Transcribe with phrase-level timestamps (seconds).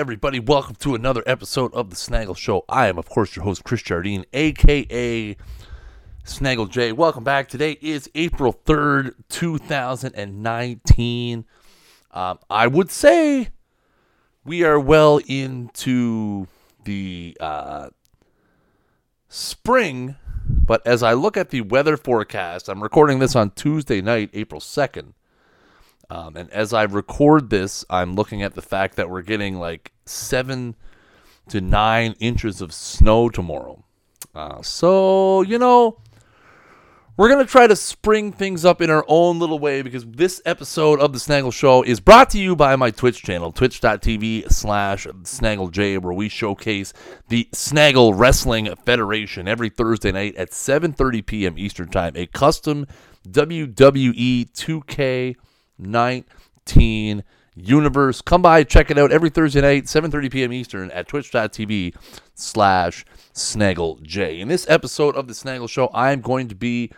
[0.00, 0.40] Everybody?
[0.40, 2.64] Welcome to another episode of the Snaggle Show.
[2.70, 5.36] I am, of course, your host, Chris Jardine, aka
[6.24, 6.92] Snaggle J.
[6.92, 7.50] Welcome back.
[7.50, 11.44] Today is April 3rd, 2019.
[12.12, 13.50] Um, I would say
[14.42, 16.46] we are well into
[16.84, 17.90] the uh,
[19.28, 20.16] spring,
[20.48, 24.62] but as I look at the weather forecast, I'm recording this on Tuesday night, April
[24.62, 25.12] 2nd.
[26.10, 29.92] Um, and as I record this, I'm looking at the fact that we're getting like
[30.06, 30.74] seven
[31.48, 33.84] to nine inches of snow tomorrow.
[34.34, 35.98] Uh, so, you know,
[37.16, 40.40] we're going to try to spring things up in our own little way because this
[40.44, 45.06] episode of the Snaggle Show is brought to you by my Twitch channel, twitch.tv slash
[45.06, 46.92] SnaggleJ, where we showcase
[47.28, 51.58] the Snaggle Wrestling Federation every Thursday night at 7.30 p.m.
[51.58, 52.86] Eastern Time, a custom
[53.28, 55.36] WWE 2K
[55.80, 57.24] 19
[57.56, 58.20] universe.
[58.20, 60.52] Come by, check it out every Thursday night, 7.30 p.m.
[60.52, 61.94] Eastern at twitch.tv
[62.34, 64.40] slash SnaggleJ.
[64.40, 66.90] In this episode of the Snaggle Show, I'm going to be,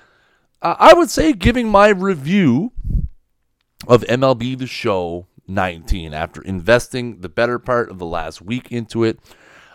[0.60, 2.72] uh, I would say, giving my review
[3.86, 9.04] of MLB The Show 19 after investing the better part of the last week into
[9.04, 9.18] it.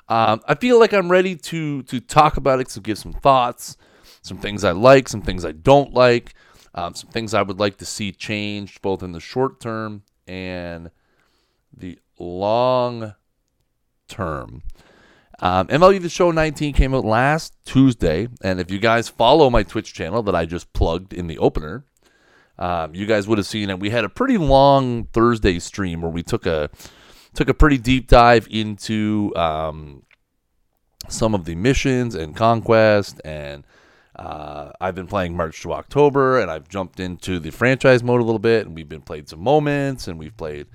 [0.10, 3.76] Um, I feel like I'm ready to to talk about it, to give some thoughts,
[4.22, 6.34] some things I like, some things I don't like,
[6.78, 10.92] um, some things I would like to see changed both in the short term and
[11.76, 13.16] the long
[14.08, 14.62] term.
[15.40, 19.64] Um, MLB The Show 19 came out last Tuesday, and if you guys follow my
[19.64, 21.84] Twitch channel that I just plugged in the opener,
[22.60, 23.80] um, you guys would have seen it.
[23.80, 26.70] We had a pretty long Thursday stream where we took a
[27.34, 30.04] took a pretty deep dive into um,
[31.08, 33.64] some of the missions and conquest and
[34.18, 38.24] uh, I've been playing March to October, and I've jumped into the franchise mode a
[38.24, 40.68] little bit, and we've been played some moments, and we've played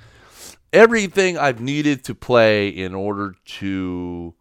[0.73, 4.35] everything I've needed to play in order to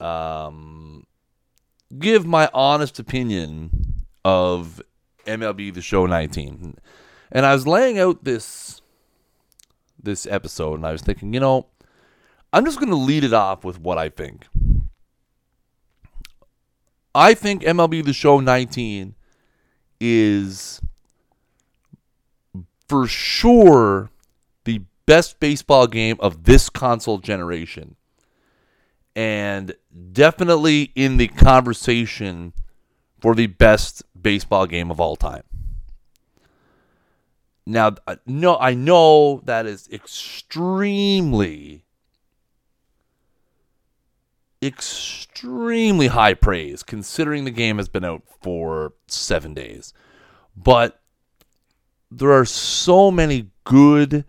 [0.00, 1.06] um,
[1.98, 4.80] give my honest opinion of
[5.26, 6.78] MLB The Show 19.
[7.30, 8.80] And I was laying out this
[10.02, 11.68] this episode, and I was thinking, you know,
[12.52, 14.46] I'm just going to lead it off with what I think.
[17.14, 19.14] I think MLB The Show 19
[20.00, 20.80] is
[22.88, 24.10] for sure
[24.64, 27.96] the best baseball game of this console generation.
[29.14, 29.74] And
[30.12, 32.54] definitely in the conversation
[33.20, 35.42] for the best baseball game of all time.
[37.66, 37.94] Now,
[38.26, 41.84] no, I know that is extremely
[44.62, 49.92] extremely high praise considering the game has been out for seven days.
[50.56, 51.00] But
[52.10, 54.24] there are so many good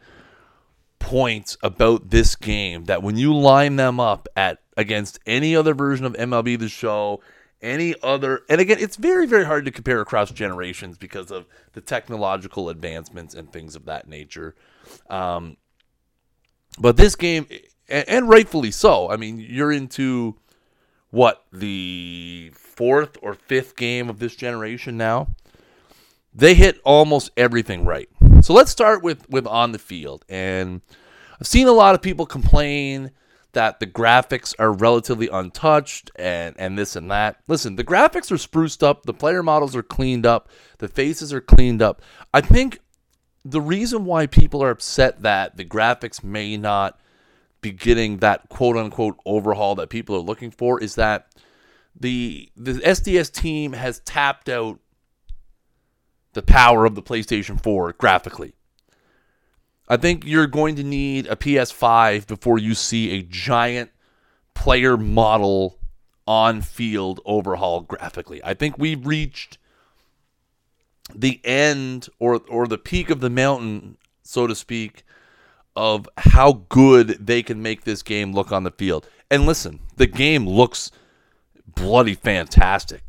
[0.99, 6.05] points about this game that when you line them up at against any other version
[6.05, 7.21] of MLB the show,
[7.61, 11.81] any other and again it's very very hard to compare across generations because of the
[11.81, 14.55] technological advancements and things of that nature.
[15.09, 15.57] Um,
[16.79, 17.47] but this game
[17.89, 19.09] and, and rightfully so.
[19.09, 20.35] I mean, you're into
[21.09, 25.35] what the fourth or fifth game of this generation now.
[26.33, 28.09] They hit almost everything right.
[28.41, 30.25] So let's start with with on the field.
[30.27, 30.81] And
[31.39, 33.11] I've seen a lot of people complain
[33.51, 37.37] that the graphics are relatively untouched and and this and that.
[37.47, 40.49] Listen, the graphics are spruced up, the player models are cleaned up,
[40.79, 42.01] the faces are cleaned up.
[42.33, 42.79] I think
[43.45, 46.99] the reason why people are upset that the graphics may not
[47.63, 51.27] be getting that quote unquote overhaul that people are looking for is that
[51.99, 54.79] the the SDS team has tapped out
[56.33, 58.53] the power of the PlayStation 4 graphically.
[59.87, 63.91] I think you're going to need a PS5 before you see a giant
[64.53, 65.77] player model
[66.25, 68.41] on field overhaul graphically.
[68.43, 69.57] I think we've reached
[71.13, 75.03] the end or or the peak of the mountain, so to speak,
[75.75, 79.07] of how good they can make this game look on the field.
[79.31, 80.91] And listen, the game looks
[81.75, 83.03] bloody fantastic.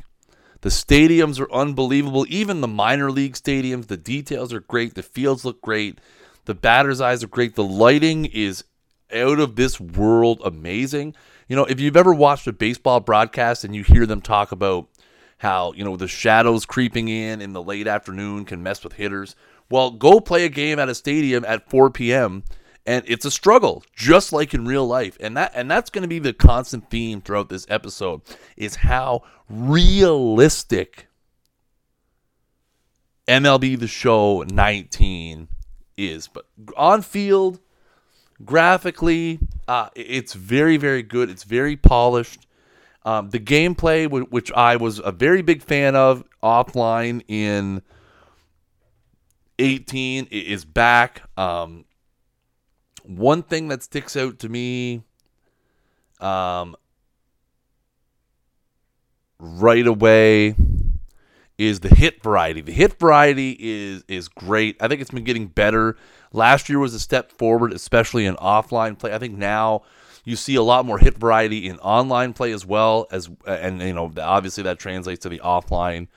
[0.61, 2.25] The stadiums are unbelievable.
[2.27, 4.95] Even the minor league stadiums, the details are great.
[4.95, 5.99] The fields look great.
[6.45, 7.55] The batter's eyes are great.
[7.55, 8.63] The lighting is
[9.13, 11.15] out of this world amazing.
[11.47, 14.87] You know, if you've ever watched a baseball broadcast and you hear them talk about
[15.37, 19.35] how, you know, the shadows creeping in in the late afternoon can mess with hitters,
[19.69, 22.43] well, go play a game at a stadium at 4 p.m.
[22.85, 25.17] and it's a struggle, just like in real life.
[25.19, 28.21] And that and that's going to be the constant theme throughout this episode
[28.55, 31.07] is how realistic
[33.27, 35.47] MLB The Show 19
[35.97, 36.27] is.
[36.27, 36.45] But
[36.77, 37.59] on field,
[38.43, 41.29] graphically, uh, it's very, very good.
[41.29, 42.45] It's very polished.
[43.03, 47.81] Um, the gameplay, which I was a very big fan of offline in
[49.59, 51.23] 18, is back.
[51.37, 51.85] Um,
[53.03, 55.03] one thing that sticks out to me
[56.19, 56.75] um,
[59.39, 60.55] right away
[61.57, 62.61] is the hit variety.
[62.61, 64.75] The hit variety is is great.
[64.81, 65.95] I think it's been getting better.
[66.33, 69.13] Last year was a step forward, especially in offline play.
[69.13, 69.83] I think now
[70.25, 73.93] you see a lot more hit variety in online play as well as, and you
[73.93, 76.07] know, obviously that translates to the offline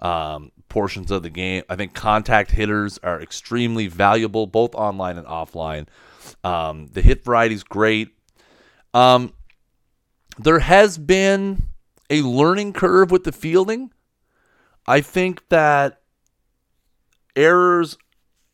[0.00, 1.62] um, portions of the game.
[1.68, 5.86] I think contact hitters are extremely valuable, both online and offline.
[6.42, 8.08] Um, the hit variety is great.
[8.92, 9.32] Um,
[10.36, 11.68] there has been
[12.10, 13.92] a learning curve with the fielding.
[14.84, 16.00] I think that
[17.36, 17.96] errors,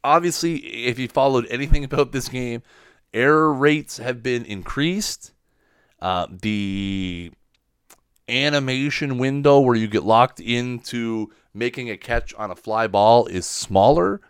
[0.05, 2.63] obviously, if you followed anything about this game,
[3.15, 5.33] error rates have been increased.
[6.03, 7.33] Uh, the
[8.29, 13.47] animation window where you get locked into making a catch on a fly ball is
[13.47, 14.21] smaller.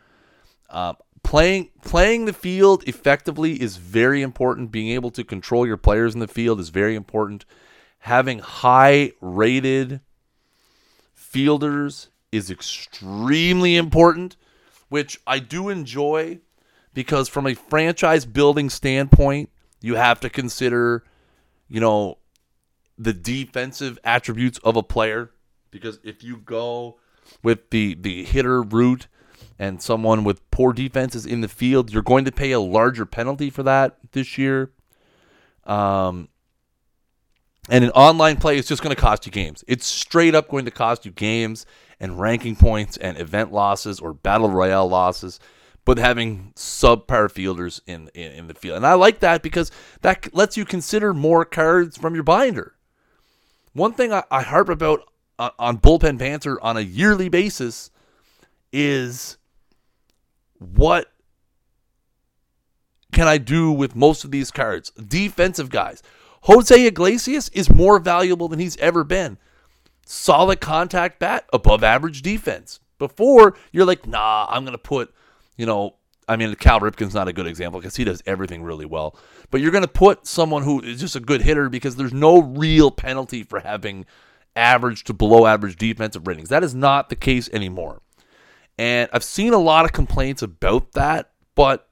[0.68, 4.70] Uh, playing playing the field effectively is very important.
[4.70, 7.44] Being able to control your players in the field is very important.
[8.00, 10.00] Having high rated
[11.14, 14.36] fielders is extremely important,
[14.88, 16.38] which I do enjoy
[16.94, 19.50] because from a franchise building standpoint,
[19.80, 21.04] you have to consider,
[21.68, 22.18] you know,
[22.98, 25.30] the defensive attributes of a player
[25.70, 26.98] because if you go
[27.42, 29.06] with the the hitter route
[29.58, 33.50] and someone with poor defenses in the field, you're going to pay a larger penalty
[33.50, 34.70] for that this year.
[35.64, 36.28] Um,
[37.68, 39.62] and in online play, it's just going to cost you games.
[39.68, 41.66] It's straight up going to cost you games
[42.00, 45.38] and ranking points and event losses or battle royale losses.
[45.84, 49.70] But having subpar fielders in, in, in the field, and I like that because
[50.02, 52.74] that lets you consider more cards from your binder.
[53.72, 55.00] One thing I, I harp about
[55.40, 57.90] on, on bullpen banter on a yearly basis
[58.72, 59.38] is
[60.58, 61.10] what
[63.12, 64.90] can I do with most of these cards?
[64.90, 66.02] Defensive guys.
[66.42, 69.38] Jose Iglesias is more valuable than he's ever been.
[70.06, 72.80] Solid contact bat, above average defense.
[72.98, 75.12] Before, you're like, nah, I'm going to put,
[75.56, 75.96] you know,
[76.28, 79.16] I mean, Cal Ripken's not a good example because he does everything really well.
[79.50, 82.40] But you're going to put someone who is just a good hitter because there's no
[82.40, 84.06] real penalty for having
[84.56, 86.48] average to below average defensive ratings.
[86.48, 88.02] That is not the case anymore.
[88.78, 91.88] And I've seen a lot of complaints about that, but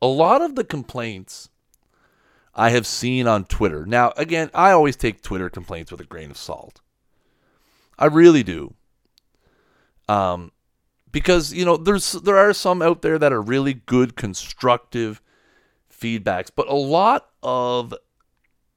[0.00, 1.48] a lot of the complaints
[2.54, 3.84] I have seen on Twitter.
[3.84, 6.80] Now, again, I always take Twitter complaints with a grain of salt.
[7.98, 8.74] I really do.
[10.08, 10.52] Um,
[11.10, 15.20] because you know, there's there are some out there that are really good, constructive
[15.92, 17.94] feedbacks, but a lot of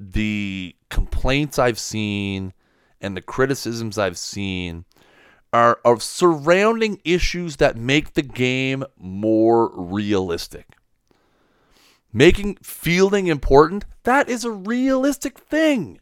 [0.10, 2.54] the complaints I've seen
[3.00, 4.86] and the criticisms I've seen
[5.54, 10.78] are of surrounding issues that make the game more realistic
[12.14, 16.00] making fielding important, that is a realistic thing.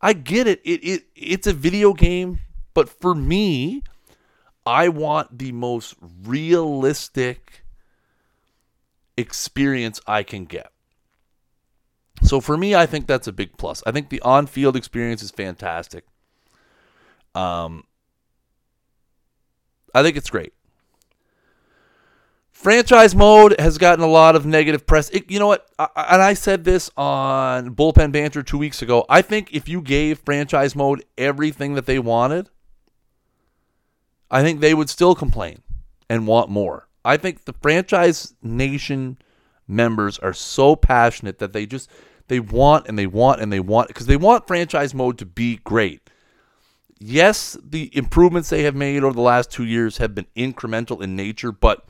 [0.00, 0.60] I get it.
[0.64, 2.40] It, it it's a video game,
[2.72, 3.82] but for me,
[4.64, 7.64] I want the most realistic
[9.16, 10.72] experience I can get.
[12.22, 13.82] So for me, I think that's a big plus.
[13.86, 16.04] I think the on-field experience is fantastic.
[17.34, 17.84] Um
[19.94, 20.52] I think it's great.
[22.52, 25.08] Franchise mode has gotten a lot of negative press.
[25.10, 25.66] It, you know what?
[25.78, 29.06] I, and I said this on Bullpen Banter two weeks ago.
[29.08, 32.50] I think if you gave franchise mode everything that they wanted,
[34.30, 35.62] I think they would still complain
[36.10, 36.86] and want more.
[37.02, 39.16] I think the franchise nation
[39.66, 41.88] members are so passionate that they just
[42.30, 45.56] they want and they want and they want because they want franchise mode to be
[45.64, 46.08] great.
[46.98, 51.16] Yes, the improvements they have made over the last 2 years have been incremental in
[51.16, 51.86] nature, but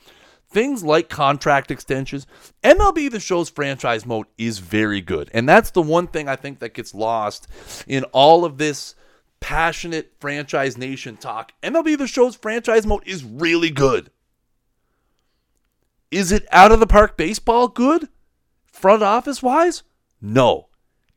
[0.49, 2.27] things like contract extensions,
[2.63, 5.29] MLB The Show's franchise mode is very good.
[5.33, 7.47] And that's the one thing I think that gets lost
[7.87, 8.95] in all of this
[9.39, 11.53] passionate franchise nation talk.
[11.63, 14.11] MLB The Show's franchise mode is really good.
[16.09, 18.09] Is it out of the park baseball good?
[18.71, 19.83] Front office wise?
[20.21, 20.67] No.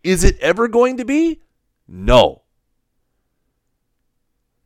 [0.03, 1.43] Is it ever going to be?
[1.87, 2.43] No.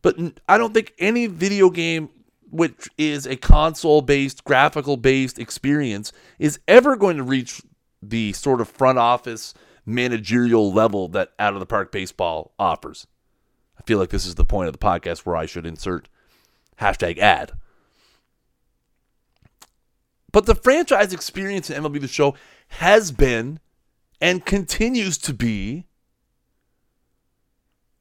[0.03, 0.17] But
[0.49, 2.11] I don't think any video game
[2.51, 7.61] which is a console based, graphical based experience, is ever going to reach
[8.03, 9.55] the sort of front office
[9.85, 13.07] managerial level that out of the park baseball offers.
[13.79, 16.09] I feel like this is the point of the podcast where I should insert
[16.81, 17.53] hashtag ad.
[20.31, 22.35] But the franchise experience in MLB The Show
[22.69, 23.61] has been
[24.21, 25.87] and continues to be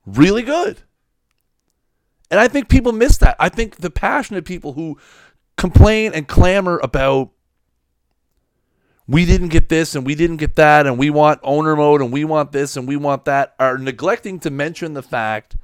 [0.05, 0.81] really good.
[2.29, 3.35] And I think people miss that.
[3.39, 4.97] I think the passionate people who
[5.55, 7.31] complain and clamor about
[9.07, 12.11] we didn't get this and we didn't get that and we want owner mode and
[12.11, 15.55] we want this and we want that are neglecting to mention the fact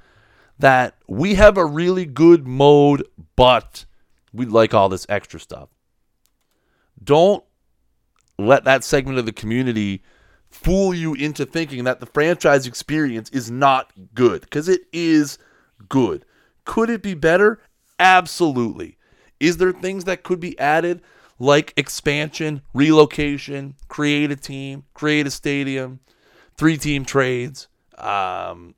[0.59, 3.03] that we have a really good mode,
[3.35, 3.85] but
[4.31, 5.69] we like all this extra stuff.
[7.03, 7.43] Don't
[8.39, 10.03] let that segment of the community
[10.63, 15.37] fool you into thinking that the franchise experience is not good because it is
[15.89, 16.25] good.
[16.65, 17.61] Could it be better?
[17.99, 18.97] Absolutely.
[19.39, 21.01] Is there things that could be added
[21.39, 25.99] like expansion, relocation, create a team, create a stadium,
[26.57, 27.67] three team trades,
[27.97, 28.75] um,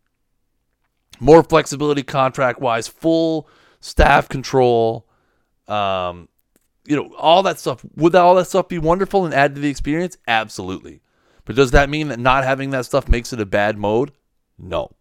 [1.19, 3.47] more flexibility contract wise, full
[3.79, 5.07] staff control,
[5.67, 6.27] um,
[6.85, 7.85] you know, all that stuff.
[7.95, 10.17] Would all that stuff be wonderful and add to the experience?
[10.27, 11.01] Absolutely.
[11.45, 14.11] But does that mean that not having that stuff makes it a bad mode?
[14.57, 14.91] No.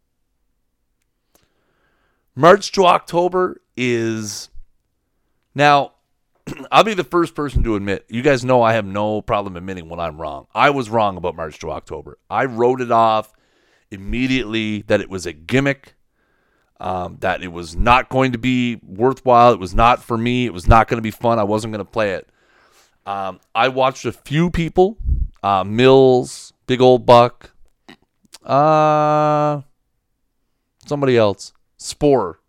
[2.35, 4.51] March to October is
[5.55, 5.93] now.
[6.71, 8.05] I'll be the first person to admit.
[8.09, 10.47] You guys know I have no problem admitting when I'm wrong.
[10.55, 12.19] I was wrong about March to October.
[12.29, 13.33] I wrote it off
[13.91, 15.95] immediately that it was a gimmick,
[16.81, 19.53] um, that it was not going to be worthwhile.
[19.53, 20.45] It was not for me.
[20.45, 21.39] It was not going to be fun.
[21.39, 22.29] I wasn't going to play it.
[23.07, 24.99] Um, I watched a few people,
[25.45, 27.51] uh, Mills, Big Old Buck,
[28.43, 29.61] uh,
[30.87, 32.41] somebody else Spore.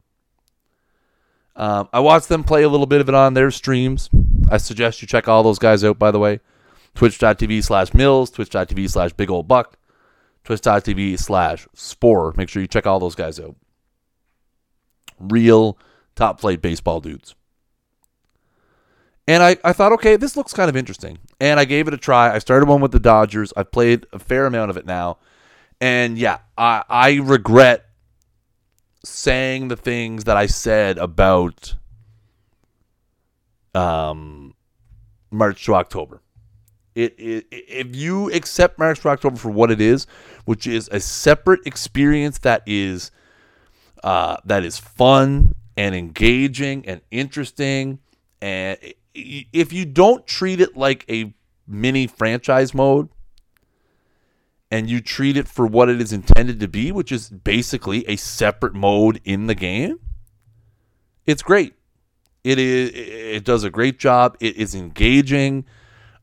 [1.58, 4.10] Um, I watched them play a little bit of it on their streams.
[4.50, 6.40] I suggest you check all those guys out, by the way.
[6.94, 9.78] Twitch.tv slash Mills, Twitch.tv slash Big Old Buck,
[10.46, 12.34] Twitch.tv slash Spore.
[12.38, 13.58] Make sure you check all those guys out.
[15.20, 15.78] Real
[16.16, 17.36] top flight baseball dudes.
[19.28, 21.18] And I, I thought, okay, this looks kind of interesting.
[21.40, 22.34] And I gave it a try.
[22.34, 23.52] I started one with the Dodgers.
[23.58, 25.18] I've played a fair amount of it now.
[25.82, 27.86] And yeah, I, I regret
[29.04, 31.76] saying the things that I said about
[33.74, 34.54] um,
[35.32, 36.22] March to October.
[36.94, 40.08] It, it, if you accept March to October for what it is,
[40.46, 43.12] which is a separate experience that is
[44.04, 48.00] uh, that is fun and engaging and interesting,
[48.42, 48.78] and
[49.16, 51.34] if you don't treat it like a
[51.68, 53.10] mini franchise mode,
[54.72, 58.16] and you treat it for what it is intended to be, which is basically a
[58.16, 60.00] separate mode in the game,
[61.26, 61.76] it's great.
[62.44, 62.92] It is.
[62.94, 64.38] It does a great job.
[64.40, 65.66] It is engaging.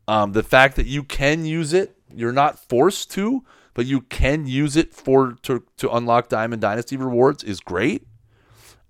[0.06, 3.44] Um, the fact that you can use it, you're not forced to,
[3.74, 8.06] but you can use it for to to unlock Diamond Dynasty rewards is great.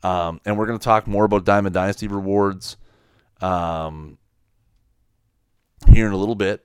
[0.03, 2.77] Um, and we're going to talk more about Diamond Dynasty rewards
[3.43, 4.19] um,
[5.91, 6.65] here in a little bit.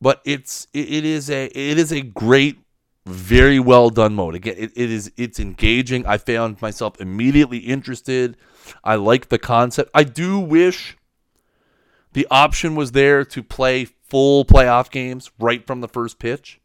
[0.00, 2.58] But it's it, is a it is a great
[3.04, 4.36] very well done mode.
[4.36, 6.06] Again it, it is it's engaging.
[6.06, 8.36] I found myself immediately interested.
[8.84, 9.90] I like the concept.
[9.92, 10.96] I do wish
[12.12, 16.60] the option was there to play full playoff games right from the first pitch.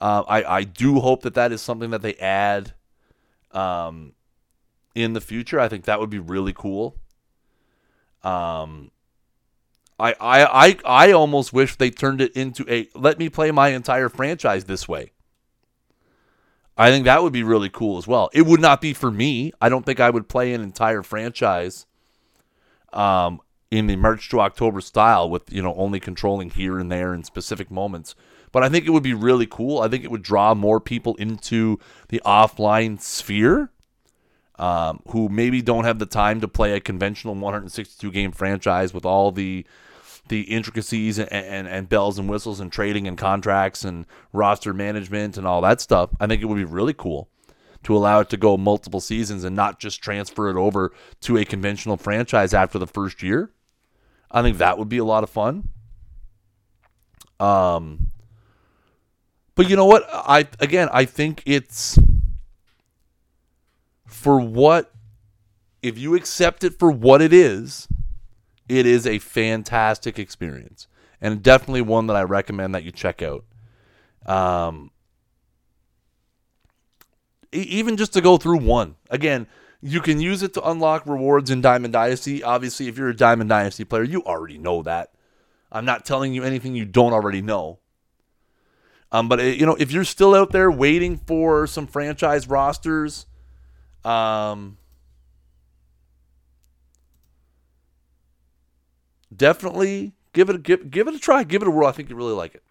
[0.00, 2.72] Uh, I, I do hope that that is something that they add
[3.52, 4.14] um,
[4.94, 6.96] in the future i think that would be really cool
[8.24, 8.92] um,
[9.98, 13.68] I, I, I, I almost wish they turned it into a let me play my
[13.68, 15.12] entire franchise this way.
[16.76, 18.30] I think that would be really cool as well.
[18.32, 19.52] It would not be for me.
[19.60, 21.86] I don't think I would play an entire franchise
[22.92, 27.12] um, in the March to October style with, you know, only controlling here and there
[27.12, 28.14] in specific moments.
[28.52, 29.80] But I think it would be really cool.
[29.80, 33.70] I think it would draw more people into the offline sphere
[34.58, 39.04] um, who maybe don't have the time to play a conventional 162 game franchise with
[39.04, 39.66] all the
[40.28, 45.36] the intricacies and, and, and, bells and whistles and trading and contracts and roster management
[45.36, 47.28] and all that stuff, I think it would be really cool
[47.82, 50.92] to allow it to go multiple seasons and not just transfer it over
[51.22, 53.50] to a conventional franchise after the first year.
[54.30, 55.68] I think that would be a lot of fun.
[57.40, 58.12] Um,
[59.54, 60.04] but you know what?
[60.10, 61.98] I again, I think it's
[64.22, 64.92] for what
[65.82, 67.88] if you accept it for what it is
[68.68, 70.86] it is a fantastic experience
[71.20, 73.44] and definitely one that I recommend that you check out.
[74.26, 74.90] Um,
[77.52, 78.96] even just to go through one.
[79.10, 79.46] Again,
[79.80, 82.42] you can use it to unlock rewards in Diamond Dynasty.
[82.42, 85.12] Obviously, if you're a Diamond Dynasty player, you already know that.
[85.70, 87.78] I'm not telling you anything you don't already know.
[89.10, 93.26] Um, but you know, if you're still out there waiting for some franchise rosters,
[94.04, 94.76] um,
[99.34, 101.44] definitely give it a, give, give it a try.
[101.44, 101.86] Give it a whirl.
[101.86, 102.62] I think you really like it.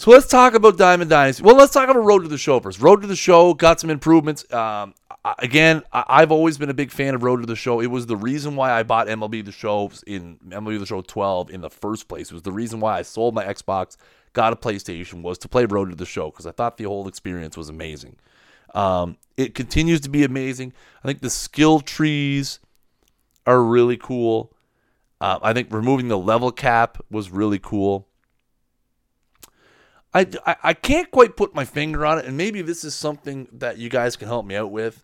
[0.00, 1.42] So let's talk about Diamond Dynasty.
[1.42, 2.80] Well, let's talk about Road to the Show first.
[2.80, 4.50] Road to the Show got some improvements.
[4.50, 4.94] Um,
[5.38, 7.80] again, I've always been a big fan of Road to the Show.
[7.80, 11.50] It was the reason why I bought MLB The Show in MLB The Show 12
[11.50, 12.30] in the first place.
[12.30, 13.98] It was the reason why I sold my Xbox,
[14.32, 17.06] got a PlayStation, was to play Road to the Show because I thought the whole
[17.06, 18.16] experience was amazing.
[18.74, 20.72] Um, it continues to be amazing.
[21.02, 22.60] I think the skill trees
[23.46, 24.52] are really cool.
[25.20, 28.06] Uh, I think removing the level cap was really cool.
[30.12, 33.48] I, I, I can't quite put my finger on it, and maybe this is something
[33.52, 35.02] that you guys can help me out with.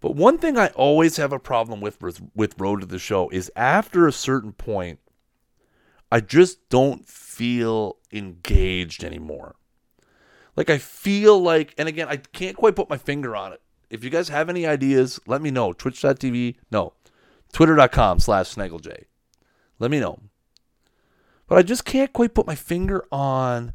[0.00, 2.00] But one thing I always have a problem with
[2.34, 5.00] with Road to the Show is after a certain point,
[6.10, 9.56] I just don't feel engaged anymore.
[10.56, 13.60] Like I feel like, and again, I can't quite put my finger on it.
[13.90, 15.72] If you guys have any ideas, let me know.
[15.72, 16.94] Twitch.tv, no,
[17.52, 19.04] twitter.com slash SnaggleJ.
[19.78, 20.18] Let me know.
[21.46, 23.74] But I just can't quite put my finger on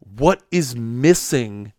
[0.00, 1.72] what is missing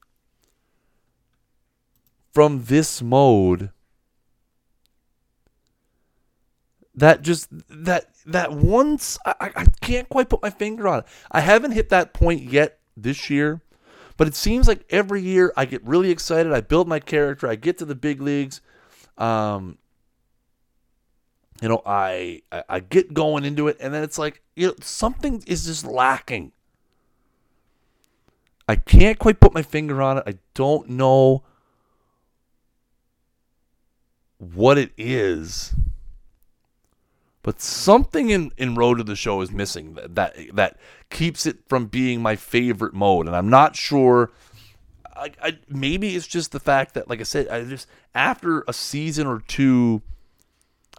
[2.33, 3.71] from this mode
[6.97, 11.05] that just that that once I, I can't quite put my finger on it.
[11.31, 13.61] I haven't hit that point yet this year,
[14.17, 16.51] but it seems like every year I get really excited.
[16.51, 17.47] I build my character.
[17.47, 18.61] I get to the big leagues.
[19.17, 19.77] Um,
[21.61, 24.75] you know, I, I I get going into it, and then it's like you know
[24.81, 26.51] something is just lacking.
[28.67, 30.23] I can't quite put my finger on it.
[30.27, 31.43] I don't know
[34.39, 35.73] what it is.
[37.47, 40.77] But something in, in Road to the Show is missing that, that that
[41.09, 43.25] keeps it from being my favorite mode.
[43.25, 44.31] And I'm not sure
[45.15, 48.73] I, I, maybe it's just the fact that, like I said, I just after a
[48.73, 50.01] season or two,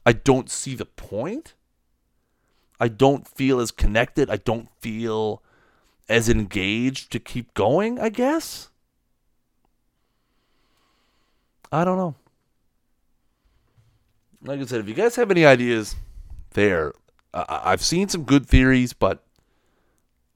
[0.07, 1.53] I don't see the point.
[2.81, 4.31] I don't feel as connected.
[4.31, 5.43] I don't feel
[6.09, 8.71] as engaged to keep going, I guess.
[11.71, 12.15] I don't know.
[14.43, 15.95] Like I said, if you guys have any ideas
[16.51, 16.93] there,
[17.35, 19.25] uh, I've seen some good theories, but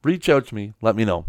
[0.04, 0.74] reach out to me.
[0.80, 1.24] Let me know.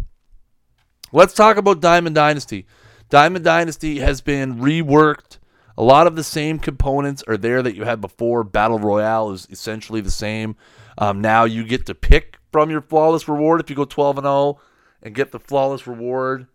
[1.12, 2.66] Let's talk about Diamond Dynasty.
[3.10, 5.38] Diamond Dynasty has been reworked.
[5.78, 8.44] A lot of the same components are there that you had before.
[8.44, 10.56] Battle Royale is essentially the same.
[10.98, 14.26] Um, now you get to pick from your flawless reward if you go 12 and
[14.26, 14.60] 0
[15.02, 16.48] and get the flawless reward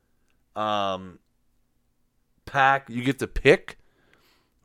[0.54, 1.18] um,
[2.46, 2.88] pack.
[2.88, 3.77] You get to pick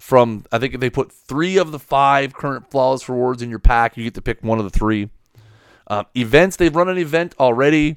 [0.03, 3.59] from I think if they put three of the five current flawless rewards in your
[3.59, 5.09] pack, you get to pick one of the three.
[5.87, 7.95] Um, events they've run an event already.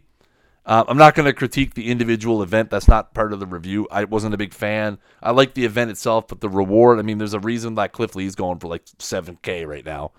[0.65, 2.71] Uh, I'm not going to critique the individual event.
[2.71, 3.89] That's not part of the review.
[3.91, 4.99] I wasn't a big fan.
[5.21, 7.01] I like the event itself, but the reward.
[7.01, 10.13] I mean, there's a reason that Cliff Lee's going for like 7K right now.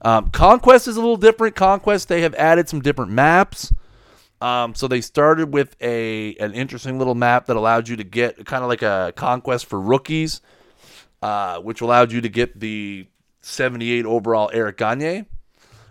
[0.00, 1.56] Um, Conquest is a little different.
[1.56, 3.72] Conquest they have added some different maps.
[4.40, 8.46] Um, so they started with a an interesting little map that allowed you to get
[8.46, 10.40] kind of like a conquest for rookies,
[11.22, 13.06] uh, which allowed you to get the
[13.40, 15.24] 78 overall Eric Gagne.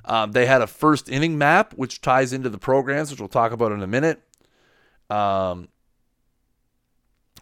[0.06, 3.52] Um, they had a first inning map, which ties into the programs, which we'll talk
[3.52, 4.22] about in a minute.
[5.10, 5.70] Um,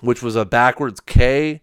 [0.02, 1.62] which was a backwards K,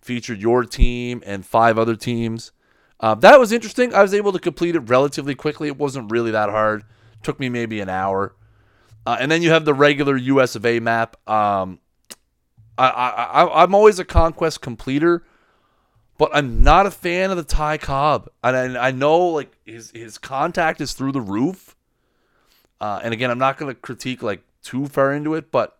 [0.00, 2.52] featured your team and five other teams.
[3.00, 3.94] Uh, that was interesting.
[3.94, 5.68] I was able to complete it relatively quickly.
[5.68, 6.82] It wasn't really that hard.
[7.14, 8.34] It took me maybe an hour.
[9.04, 11.16] Uh, and then you have the regular US of A map.
[11.28, 11.80] Um,
[12.78, 15.24] I, I, I'm always a conquest completer,
[16.22, 18.28] but I'm not a fan of the Ty Cobb.
[18.44, 21.74] And I, I know like his his contact is through the roof.
[22.80, 25.76] Uh, and again, I'm not going to critique like too far into it, but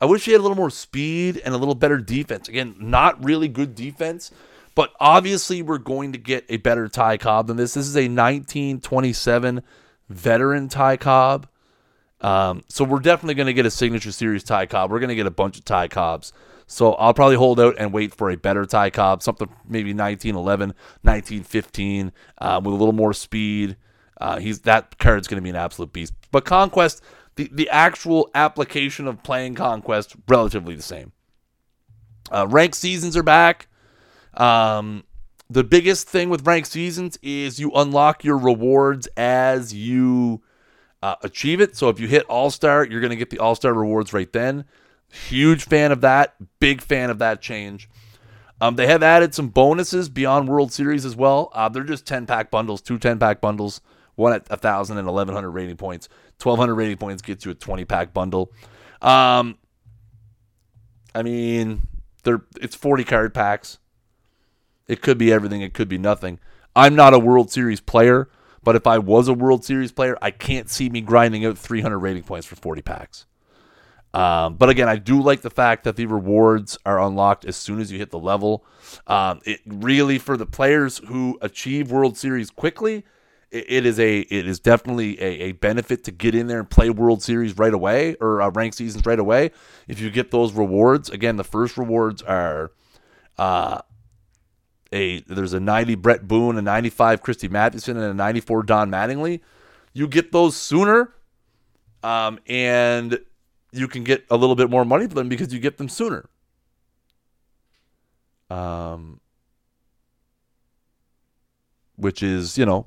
[0.00, 2.48] I wish he had a little more speed and a little better defense.
[2.48, 4.32] Again, not really good defense,
[4.74, 7.74] but obviously, we're going to get a better Ty Cobb than this.
[7.74, 9.62] This is a 1927
[10.08, 11.46] veteran Ty Cobb.
[12.22, 14.90] Um, so we're definitely going to get a signature series Ty Cobb.
[14.90, 16.32] We're going to get a bunch of Ty Cobbs.
[16.72, 20.70] So I'll probably hold out and wait for a better Ty Cobb, something maybe 1911,
[21.02, 23.76] 1915, uh, with a little more speed.
[24.18, 26.14] Uh, he's that card's going to be an absolute beast.
[26.30, 27.02] But Conquest,
[27.36, 31.12] the, the actual application of playing Conquest, relatively the same.
[32.30, 33.68] Uh, ranked seasons are back.
[34.34, 35.04] Um,
[35.50, 40.40] the biggest thing with ranked seasons is you unlock your rewards as you
[41.02, 41.76] uh, achieve it.
[41.76, 44.32] So if you hit All Star, you're going to get the All Star rewards right
[44.32, 44.64] then.
[45.12, 46.34] Huge fan of that.
[46.58, 47.88] Big fan of that change.
[48.60, 51.50] Um, they have added some bonuses beyond World Series as well.
[51.52, 53.80] Uh, they're just 10 pack bundles, two 10 pack bundles,
[54.14, 56.08] one at 1,000 and 1,100 rating points.
[56.40, 58.52] 1,200 rating points gets you a 20 pack bundle.
[59.02, 59.58] Um,
[61.14, 61.88] I mean,
[62.22, 63.78] they're it's 40 card packs.
[64.88, 65.60] It could be everything.
[65.60, 66.38] It could be nothing.
[66.74, 68.30] I'm not a World Series player,
[68.62, 71.98] but if I was a World Series player, I can't see me grinding out 300
[71.98, 73.26] rating points for 40 packs.
[74.14, 77.80] Um, but again, I do like the fact that the rewards are unlocked as soon
[77.80, 78.64] as you hit the level.
[79.06, 83.04] Um, it really for the players who achieve World Series quickly,
[83.50, 86.68] it, it is a it is definitely a, a, benefit to get in there and
[86.68, 89.50] play World Series right away or uh, rank seasons right away.
[89.88, 92.72] If you get those rewards, again, the first rewards are
[93.38, 93.80] uh,
[94.92, 99.40] a there's a 90 Bret Boone, a 95 Christy Mathewson, and a 94 Don Mattingly.
[99.94, 101.14] You get those sooner,
[102.02, 103.18] um, and
[103.72, 106.28] you can get a little bit more money for them because you get them sooner.
[108.50, 109.20] Um,
[111.96, 112.86] which is you know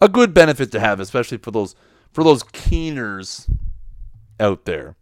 [0.00, 1.74] a good benefit to have, especially for those
[2.12, 3.48] for those keeners
[4.40, 4.96] out there.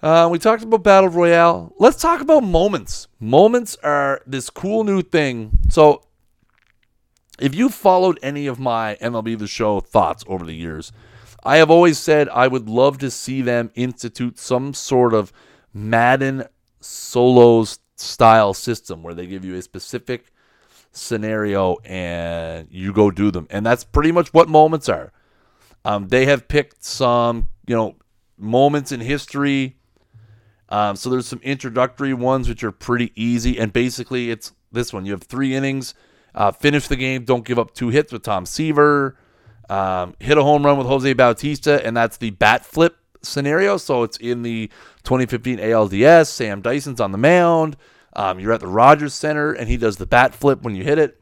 [0.00, 1.72] Uh, we talked about battle royale.
[1.78, 3.08] Let's talk about moments.
[3.18, 5.58] Moments are this cool new thing.
[5.70, 6.02] So,
[7.40, 10.92] if you followed any of my MLB The Show thoughts over the years,
[11.44, 15.32] I have always said I would love to see them institute some sort of
[15.72, 16.44] Madden
[16.80, 20.32] solos style system where they give you a specific
[20.92, 23.46] scenario and you go do them.
[23.50, 25.12] And that's pretty much what moments are.
[25.84, 27.96] Um, they have picked some, you know,
[28.36, 29.76] moments in history.
[30.68, 33.58] Um, so there's some introductory ones which are pretty easy.
[33.58, 35.06] And basically, it's this one.
[35.06, 35.94] You have three innings,
[36.34, 39.16] uh, finish the game, don't give up two hits with Tom Seaver.
[39.68, 43.76] Um, hit a home run with Jose Bautista, and that's the bat flip scenario.
[43.76, 44.68] So it's in the
[45.04, 46.28] 2015 ALDS.
[46.28, 47.76] Sam Dyson's on the mound.
[48.14, 50.98] Um, you're at the Rogers Center, and he does the bat flip when you hit
[50.98, 51.20] it.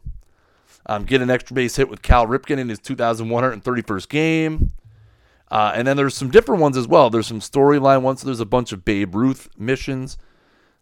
[0.87, 4.71] Um, get an extra base hit with Cal Ripken in his 2,131st game.
[5.51, 7.11] Uh, and then there's some different ones as well.
[7.11, 8.21] There's some storyline ones.
[8.21, 10.17] So there's a bunch of Babe Ruth missions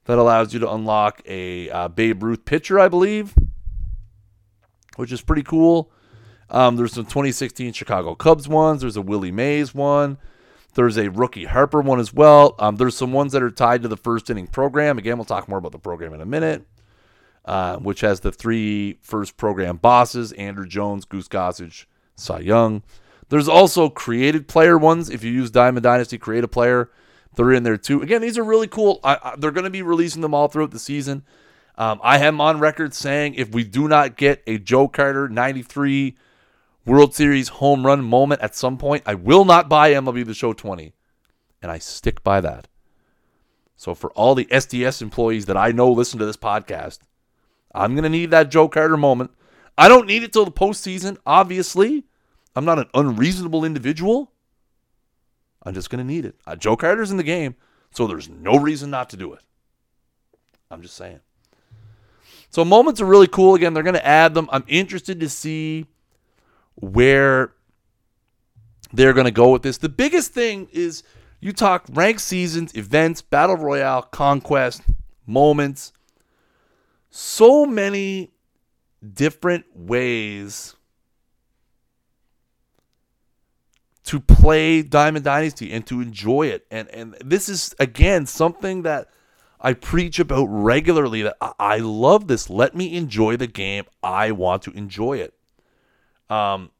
[0.04, 3.34] that allows you to unlock a uh, Babe Ruth pitcher, I believe,
[4.96, 5.90] which is pretty cool.
[6.54, 8.82] Um, there's some 2016 Chicago Cubs ones.
[8.82, 10.18] There's a Willie Mays one.
[10.74, 12.54] There's a rookie Harper one as well.
[12.60, 14.96] Um, there's some ones that are tied to the first inning program.
[14.96, 16.64] Again, we'll talk more about the program in a minute,
[17.44, 22.84] uh, which has the three first program bosses Andruw Jones, Goose Gossage, Cy Young.
[23.30, 25.10] There's also created player ones.
[25.10, 26.88] If you use Diamond Dynasty, create a player.
[27.34, 28.00] They're in there too.
[28.00, 29.00] Again, these are really cool.
[29.02, 31.24] I, I, they're going to be releasing them all throughout the season.
[31.76, 36.16] Um, I am on record saying if we do not get a Joe Carter 93
[36.86, 40.52] World Series home run moment at some point, I will not buy MLB The Show
[40.52, 40.92] 20.
[41.62, 42.68] And I stick by that.
[43.76, 46.98] So for all the SDS employees that I know listen to this podcast,
[47.74, 49.30] I'm going to need that Joe Carter moment.
[49.76, 52.04] I don't need it till the postseason, obviously.
[52.54, 54.32] I'm not an unreasonable individual.
[55.62, 56.36] I'm just going to need it.
[56.46, 57.56] Uh, Joe Carter's in the game,
[57.90, 59.40] so there's no reason not to do it.
[60.70, 61.20] I'm just saying.
[62.50, 63.54] So moments are really cool.
[63.54, 64.48] Again, they're going to add them.
[64.52, 65.86] I'm interested to see
[66.76, 67.52] where
[68.92, 69.78] they're going to go with this.
[69.78, 71.02] The biggest thing is
[71.40, 74.82] you talk ranked seasons, events, battle royale, conquest,
[75.26, 75.92] moments.
[77.10, 78.32] So many
[79.12, 80.74] different ways
[84.04, 86.66] to play Diamond Dynasty and to enjoy it.
[86.70, 89.08] And and this is again something that
[89.60, 92.50] I preach about regularly that I love this.
[92.50, 93.84] Let me enjoy the game.
[94.02, 95.34] I want to enjoy it.
[96.30, 96.70] Um,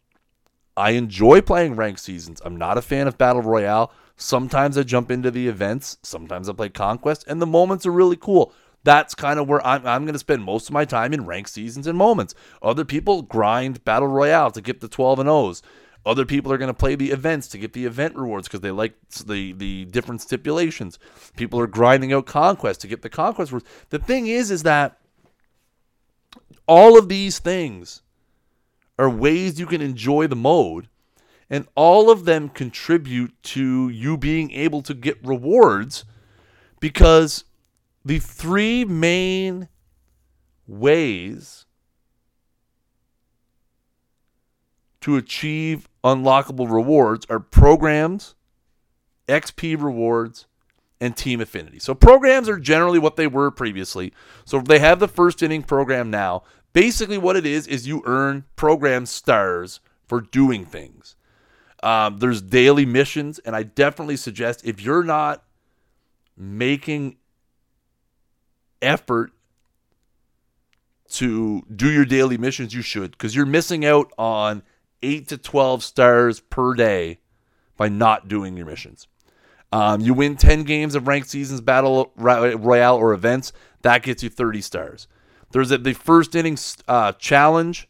[0.76, 2.40] I enjoy playing ranked seasons.
[2.44, 3.92] I'm not a fan of Battle Royale.
[4.16, 5.98] Sometimes I jump into the events.
[6.02, 8.52] Sometimes I play Conquest, and the moments are really cool.
[8.82, 11.50] That's kind of where I'm, I'm going to spend most of my time in ranked
[11.50, 12.34] seasons and moments.
[12.62, 15.62] Other people grind Battle Royale to get the 12 and O's.
[16.06, 18.70] Other people are going to play the events to get the event rewards because they
[18.70, 18.94] like
[19.26, 20.98] the the different stipulations.
[21.34, 23.66] People are grinding out conquest to get the conquest rewards.
[23.88, 24.98] The thing is, is that
[26.68, 28.02] all of these things
[28.98, 30.88] are ways you can enjoy the mode,
[31.50, 36.04] and all of them contribute to you being able to get rewards
[36.80, 37.44] because
[38.04, 39.68] the three main
[40.66, 41.66] ways
[45.00, 48.34] to achieve unlockable rewards are programs,
[49.28, 50.46] XP rewards,
[51.00, 51.78] and team affinity.
[51.78, 54.14] So programs are generally what they were previously.
[54.46, 56.44] So they have the first inning program now.
[56.74, 61.16] Basically, what it is is you earn program stars for doing things.
[61.82, 65.44] Um, there's daily missions, and I definitely suggest if you're not
[66.36, 67.16] making
[68.82, 69.32] effort
[71.10, 74.62] to do your daily missions, you should, because you're missing out on
[75.02, 77.20] eight to 12 stars per day
[77.76, 79.06] by not doing your missions.
[79.70, 84.28] Um, you win 10 games of ranked seasons, battle royale, or events, that gets you
[84.28, 85.06] 30 stars.
[85.54, 87.88] There's a, the first inning uh, challenge,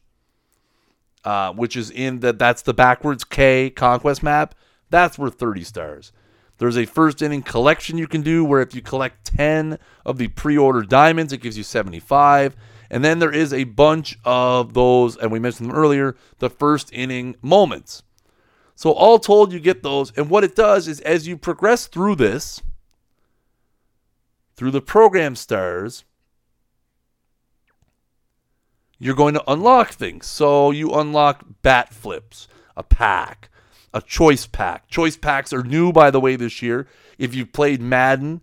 [1.25, 4.55] uh, which is in that that's the backwards K conquest map.
[4.91, 6.13] That's worth 30 stars.
[6.59, 10.29] There's a first inning collection you can do where if you collect 10 of the
[10.29, 12.55] pre-order diamonds, it gives you 75.
[12.91, 16.93] And then there is a bunch of those, and we mentioned them earlier, the first
[16.93, 18.03] inning moments.
[18.75, 20.13] So all told, you get those.
[20.19, 22.61] And what it does is as you progress through this,
[24.55, 26.05] through the program stars,
[29.05, 30.25] you're going to unlock things.
[30.25, 33.51] So you unlock bat flips, a pack,
[33.93, 34.89] a choice pack.
[34.89, 36.89] Choice packs are new, by the way, this year.
[37.19, 38.41] If you've played Madden,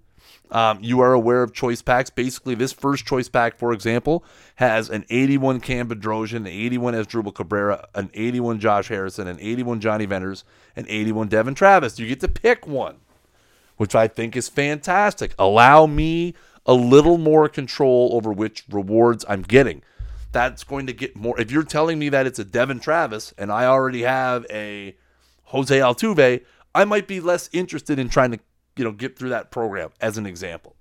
[0.51, 2.11] um, you are aware of choice packs.
[2.11, 4.23] Basically, this first choice pack, for example,
[4.57, 9.79] has an 81 Cam Bedrosian, an 81 Asdrubal Cabrera, an 81 Josh Harrison, an 81
[9.79, 10.43] Jonny Venters,
[10.75, 11.97] an 81 Devon Travis.
[11.97, 12.97] You get to pick one,
[13.77, 15.33] which I think is fantastic.
[15.39, 16.35] Allow me
[16.67, 19.81] a little more control over which rewards I'm getting.
[20.31, 21.39] That's going to get more.
[21.39, 24.95] If you're telling me that it's a Devon Travis and I already have a
[25.45, 28.39] Jose Altuve, I might be less interested in trying to
[28.77, 30.75] you know get through that program as an example.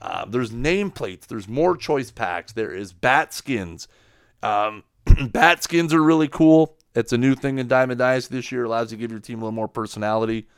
[0.00, 1.26] Uh, there's nameplates.
[1.26, 2.52] There's more choice packs.
[2.52, 3.88] There is bat skins.
[4.42, 4.84] Um,
[5.30, 6.76] bat skins are really cool.
[6.94, 8.64] It's a new thing in Diamond Dynasty this year.
[8.64, 10.48] Allows you to give your team a little more personality.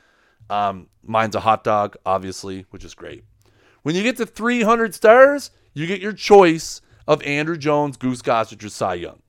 [0.51, 3.25] Um, mine's a hot dog, obviously, which is great.
[3.83, 8.64] When you get to 300 stars, you get your choice of Andruw Jones, Goose Gossage,
[8.64, 9.21] or Cy Young.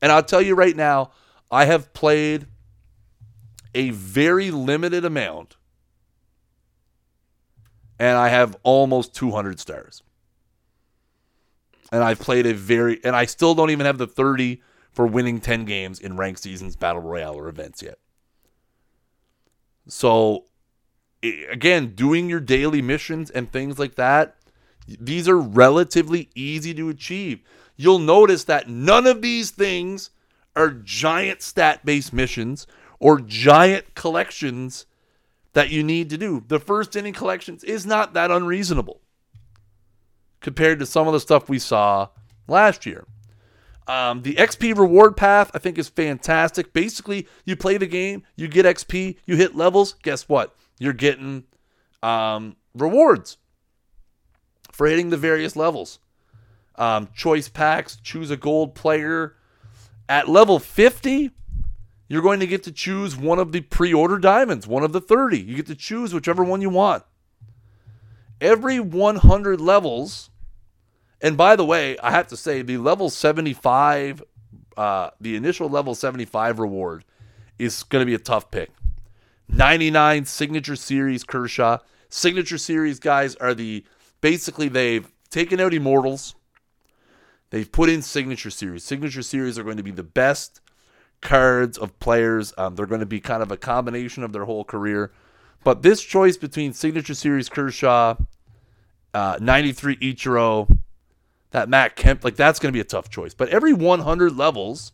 [0.00, 1.10] And I'll tell you right now,
[1.50, 2.46] I have played
[3.74, 5.56] a very limited amount
[7.98, 10.02] and I have almost 200 stars.
[11.92, 15.40] And I've played a very, and I still don't even have the 30 for winning
[15.40, 17.98] 10 games in ranked seasons, battle royale, or events yet.
[19.86, 20.46] So,
[21.22, 24.36] again, doing your daily missions and things like that,
[24.86, 27.40] these are relatively easy to achieve.
[27.76, 30.10] You'll notice that none of these things
[30.54, 32.66] are giant stat based missions
[33.00, 34.86] or giant collections
[35.52, 36.44] that you need to do.
[36.46, 39.00] The first inning collections is not that unreasonable
[40.40, 42.08] compared to some of the stuff we saw
[42.46, 43.06] last year.
[43.86, 46.72] Um, the XP reward path, I think, is fantastic.
[46.72, 49.94] Basically, you play the game, you get XP, you hit levels.
[50.02, 50.54] Guess what?
[50.78, 51.44] You're getting
[52.02, 53.36] um, rewards
[54.74, 56.00] for hitting the various levels.
[56.74, 59.36] Um, choice packs, choose a gold player.
[60.08, 61.30] At level 50,
[62.08, 65.00] you're going to get to choose one of the pre order diamonds, one of the
[65.00, 65.38] 30.
[65.38, 67.04] You get to choose whichever one you want.
[68.40, 70.30] Every 100 levels,
[71.20, 74.24] and by the way, I have to say, the level 75,
[74.76, 77.04] uh, the initial level 75 reward
[77.60, 78.70] is going to be a tough pick.
[79.48, 81.78] 99 signature series Kershaw.
[82.08, 83.84] Signature series guys are the
[84.24, 86.34] basically they've taken out immortals.
[87.50, 88.82] They've put in signature series.
[88.82, 90.62] Signature series are going to be the best
[91.20, 92.54] cards of players.
[92.56, 95.12] Um, they're going to be kind of a combination of their whole career.
[95.62, 98.16] But this choice between Signature Series Kershaw,
[99.12, 100.74] uh, 93 Ichiro,
[101.50, 103.34] that Matt Kemp, like that's going to be a tough choice.
[103.34, 104.92] But every 100 levels,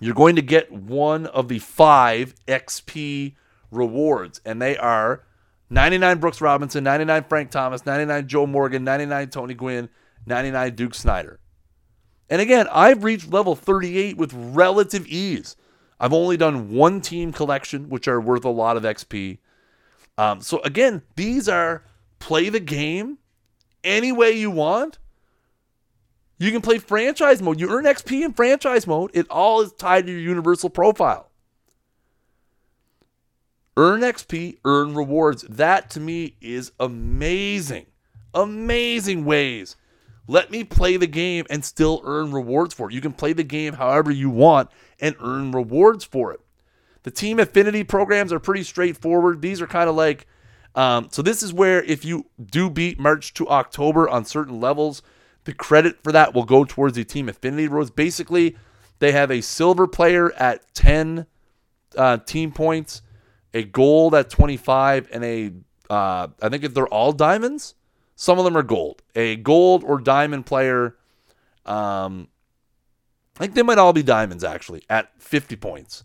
[0.00, 3.34] you're going to get one of the five XP
[3.70, 5.27] rewards, and they are
[5.70, 9.88] 99 Brooks Robinson, 99 Frank Thomas, 99 Joe Morgan, 99 Tony Gwynn,
[10.26, 11.40] 99 Duke Snider.
[12.30, 15.56] And again, I've reached level 38 with relative ease.
[16.00, 19.38] I've only done one team collection, which are worth a lot of XP.
[20.16, 21.84] Um, so again, these are
[22.18, 23.18] play the game
[23.84, 24.98] any way you want.
[26.38, 27.58] You can play franchise mode.
[27.58, 29.10] You earn XP in franchise mode.
[29.12, 31.27] It all is tied to your universal profile.
[33.78, 35.42] Earn XP, earn rewards.
[35.48, 37.86] That to me is amazing.
[38.34, 39.76] Amazing ways
[40.28, 42.94] let me play the game and still earn rewards for it.
[42.94, 46.40] You can play the game however you want and earn rewards for it.
[47.02, 49.40] The team affinity programs are pretty straightforward.
[49.40, 50.26] These are kind of like,
[50.74, 55.00] um, so this is where if you do beat March to October on certain levels,
[55.44, 57.90] the credit for that will go towards the team affinity rewards.
[57.90, 58.54] Basically,
[58.98, 61.24] they have a silver player at 10
[61.96, 63.00] uh, team points,
[63.54, 65.52] a gold at 25, and a
[65.90, 67.74] uh, I think if they're all diamonds,
[68.14, 69.02] some of them are gold.
[69.14, 70.96] A gold or diamond player,
[71.64, 72.28] um,
[73.36, 76.04] I think they might all be diamonds actually at 50 points.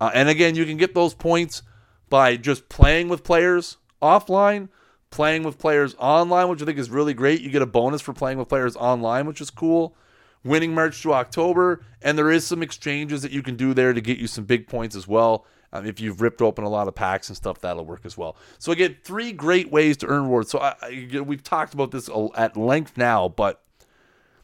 [0.00, 1.62] Uh, and again, you can get those points
[2.08, 4.68] by just playing with players offline,
[5.10, 7.40] playing with players online, which I think is really great.
[7.40, 9.96] You get a bonus for playing with players online, which is cool.
[10.42, 14.00] Winning March to October, and there is some exchanges that you can do there to
[14.00, 15.44] get you some big points as well.
[15.72, 18.36] Um, if you've ripped open a lot of packs and stuff, that'll work as well.
[18.58, 20.50] So again, three great ways to earn rewards.
[20.50, 23.62] So I, I, we've talked about this at length now, but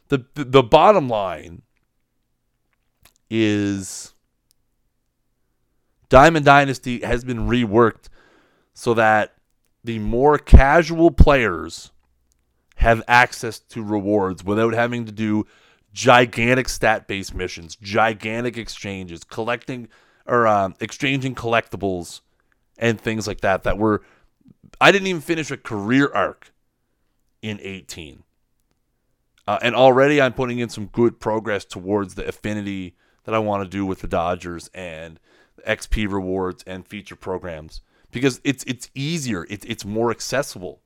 [0.08, 1.62] the, the the bottom line
[3.28, 4.14] is
[6.08, 8.08] Diamond Dynasty has been reworked
[8.72, 9.34] so that
[9.82, 11.90] the more casual players
[12.76, 15.46] have access to rewards without having to do
[15.92, 19.88] gigantic stat based missions, gigantic exchanges, collecting
[20.26, 22.20] or um, exchanging collectibles
[22.78, 23.62] and things like that.
[23.62, 24.02] That were,
[24.80, 26.52] I didn't even finish a career arc
[27.42, 28.22] in 18.
[29.48, 33.62] Uh, and already I'm putting in some good progress towards the affinity that I want
[33.62, 35.20] to do with the Dodgers and
[35.66, 40.80] XP rewards and feature programs because it's it's easier, it's it's more accessible.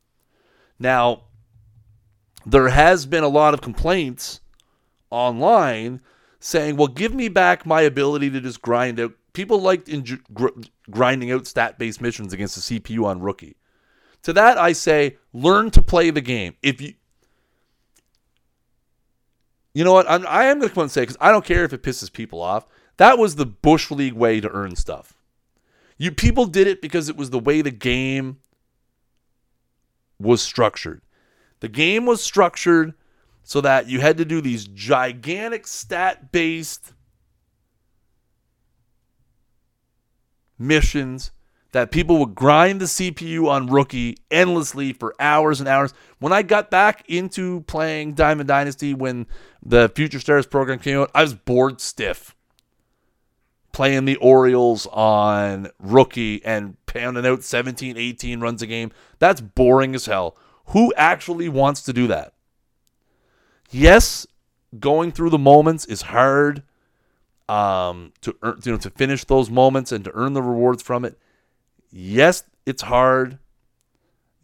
[0.78, 1.24] Now,
[2.44, 4.40] there has been a lot of complaints
[5.10, 6.00] online
[6.38, 10.48] saying, "Well, give me back my ability to just grind out." People liked in, gr-
[10.90, 13.56] grinding out stat-based missions against the CPU on rookie.
[14.22, 16.56] To that, I say, learn to play the game.
[16.62, 16.94] If you,
[19.72, 21.64] you know what, I'm, I am going to come and say because I don't care
[21.64, 22.66] if it pisses people off.
[22.96, 25.14] That was the bush league way to earn stuff.
[25.96, 28.38] You people did it because it was the way the game
[30.18, 31.02] was structured.
[31.60, 32.94] The game was structured
[33.42, 36.92] so that you had to do these gigantic stat based
[40.60, 41.32] missions
[41.72, 45.94] that people would grind the CPU on rookie endlessly for hours and hours.
[46.18, 49.26] When I got back into playing Diamond Dynasty when
[49.62, 52.34] the Future Stars program came out, I was bored stiff.
[53.72, 58.90] Playing the Orioles on rookie and pounding out 17, 18 runs a game.
[59.20, 60.36] That's boring as hell.
[60.66, 62.34] Who actually wants to do that?
[63.70, 64.26] Yes,
[64.80, 66.64] going through the moments is hard.
[67.50, 71.04] Um, to earn, you know, to finish those moments and to earn the rewards from
[71.04, 71.18] it.
[71.90, 73.38] Yes, it's hard.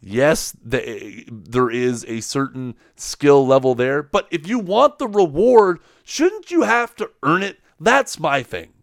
[0.01, 5.79] Yes, the, there is a certain skill level there, but if you want the reward,
[6.03, 7.59] shouldn't you have to earn it?
[7.79, 8.73] That's my thing.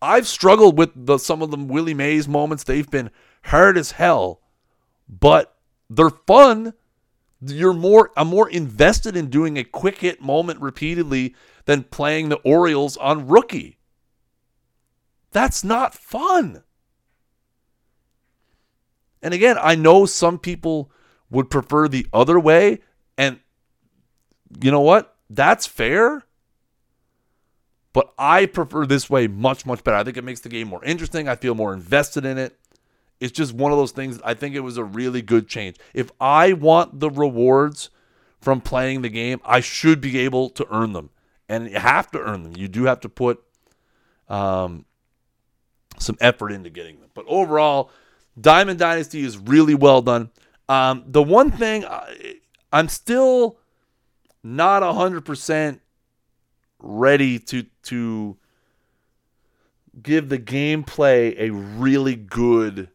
[0.00, 2.64] I've struggled with the, some of the Willie Mays moments.
[2.64, 3.10] They've been
[3.42, 4.40] hard as hell
[5.08, 5.56] but
[5.88, 6.74] they're fun.
[7.40, 11.34] You're more I'm more invested in doing a quick hit moment repeatedly
[11.66, 13.78] than playing the Orioles on rookie.
[15.30, 16.64] That's not fun.
[19.22, 20.90] And again, I know some people
[21.30, 22.80] would prefer the other way
[23.16, 23.40] and
[24.60, 25.16] you know what?
[25.28, 26.24] That's fair.
[27.92, 29.96] But I prefer this way much, much better.
[29.96, 31.28] I think it makes the game more interesting.
[31.28, 32.58] I feel more invested in it.
[33.20, 34.20] It's just one of those things.
[34.24, 35.76] I think it was a really good change.
[35.92, 37.90] If I want the rewards
[38.40, 41.10] from playing the game, I should be able to earn them.
[41.48, 42.52] And you have to earn them.
[42.56, 43.42] You do have to put
[44.28, 44.84] um,
[45.98, 47.10] some effort into getting them.
[47.14, 47.90] But overall,
[48.40, 50.30] Diamond Dynasty is really well done.
[50.68, 52.36] Um, the one thing I,
[52.72, 53.58] I'm still
[54.42, 55.80] not 100%
[56.80, 58.36] ready to to
[60.00, 62.88] give the gameplay a really good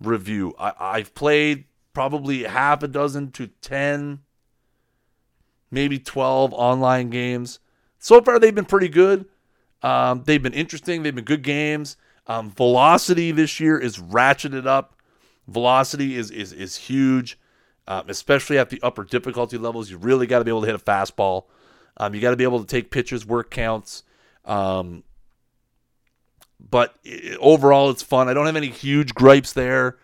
[0.00, 0.54] review.
[0.58, 4.20] I, I've played probably half a dozen to 10,
[5.70, 7.58] maybe 12 online games.
[7.98, 9.26] So far, they've been pretty good.
[9.82, 11.02] Um, they've been interesting.
[11.02, 11.96] They've been good games.
[12.26, 14.96] Um, velocity this year is ratcheted up.
[15.48, 17.38] Velocity is is is huge,
[17.86, 19.90] um, especially at the upper difficulty levels.
[19.90, 21.44] You really got to be able to hit a fastball.
[21.98, 24.02] Um, you got to be able to take pitches, work counts.
[24.44, 25.04] Um,
[26.58, 26.96] but
[27.40, 28.28] overall, it's fun.
[28.28, 29.98] I don't have any huge gripes there.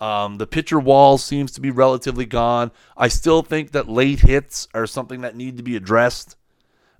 [0.00, 2.70] Um, the pitcher wall seems to be relatively gone.
[2.96, 6.36] I still think that late hits are something that need to be addressed.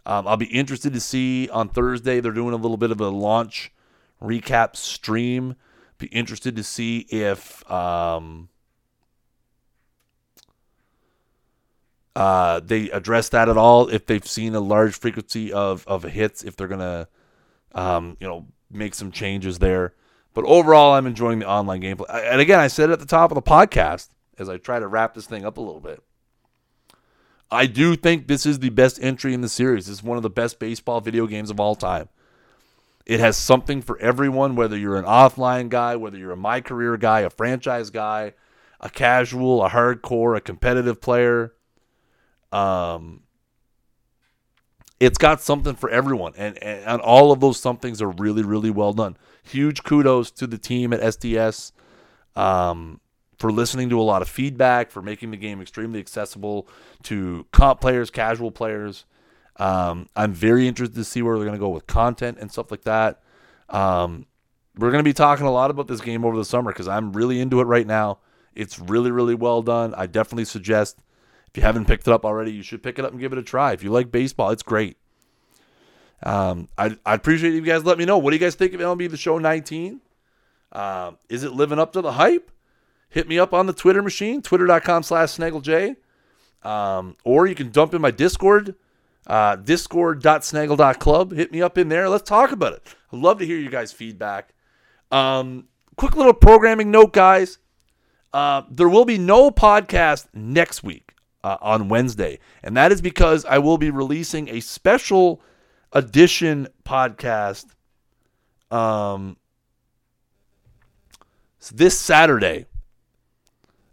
[0.05, 2.21] Um, I'll be interested to see on Thursday.
[2.21, 3.73] They're doing a little bit of a launch
[4.23, 5.57] recap stream.
[5.99, 8.49] Be interested to see if um,
[12.17, 13.89] uh, they address that at all.
[13.89, 17.09] If they've seen a large frequency of of hits, if they're gonna,
[17.73, 19.95] um, you know, make some changes there.
[20.33, 22.07] But overall, I'm enjoying the online gameplay.
[22.09, 24.09] And again, I said at the top of the podcast
[24.39, 26.03] as I try to wrap this thing up a little bit.
[27.51, 29.89] I do think this is the best entry in the series.
[29.89, 32.09] It's one of the best baseball video games of all time.
[33.07, 36.97] It has something for everyone, whether you're an offline guy, whether you're a my career
[36.97, 38.35] guy, a franchise guy,
[38.81, 41.55] a casual, a hardcore, a competitive player.
[42.53, 43.25] Um,
[45.01, 48.71] it's got something for everyone, and, and, and all of those somethings are really, really
[48.71, 49.17] well done.
[49.43, 51.73] Huge kudos to the team at SDS
[52.37, 53.01] um,
[53.39, 56.69] for listening to a lot of feedback, for making the game extremely accessible
[57.05, 59.07] to comp players, casual players.
[59.57, 62.71] Um, I'm very interested to see where they're going to go with content and stuff
[62.71, 63.23] like that.
[63.71, 64.27] Um,
[64.77, 67.13] we're going to be talking a lot about this game over the summer because I'm
[67.15, 68.19] really into it right now.
[68.55, 69.95] It's really, really well done.
[69.95, 70.99] I definitely suggest
[71.51, 73.39] if you haven't picked it up already, you should pick it up and give it
[73.39, 73.73] a try.
[73.73, 74.97] If you like baseball, it's great.
[76.23, 78.19] Um, I I appreciate you guys let me know.
[78.19, 80.01] What do you guys think of MLB The Show 19?
[80.71, 82.53] Uh, is it living up to the hype?
[83.09, 85.97] Hit me up on the Twitter machine, twitter.com slash snagglej.
[86.63, 88.77] Um, or you can dump in my Discord,
[89.27, 91.33] uh, discord.snaggle.club.
[91.33, 92.09] Hit me up in there.
[92.09, 92.83] Let's talk about it.
[93.13, 94.55] I'd love to hear you guys' feedback.
[95.11, 95.65] Um,
[95.97, 97.59] quick little programming note, guys.
[98.33, 101.10] Uh, there will be no podcast next week
[101.45, 105.41] uh, on Wednesday, and that is because I will be releasing a special
[105.93, 107.67] edition podcast
[108.71, 109.37] um,
[111.73, 112.67] this Saturday.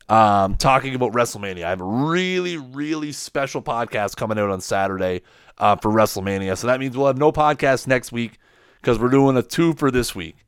[0.09, 1.65] Um, talking about WrestleMania.
[1.65, 5.21] I have a really, really special podcast coming out on Saturday
[5.57, 6.57] uh, for WrestleMania.
[6.57, 8.39] So that means we'll have no podcast next week
[8.79, 10.46] because we're doing a two for this week.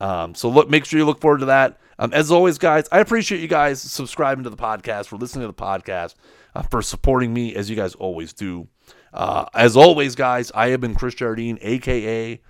[0.00, 1.78] Um, so look, make sure you look forward to that.
[1.98, 5.46] Um, as always, guys, I appreciate you guys subscribing to the podcast, for listening to
[5.48, 6.14] the podcast,
[6.54, 8.68] uh, for supporting me as you guys always do.
[9.12, 12.40] Uh, as always, guys, I have been Chris Jardine, aka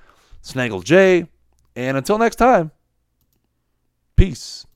[0.41, 1.29] Snaggle J,
[1.77, 2.71] and until next time,
[4.17, 4.67] peace.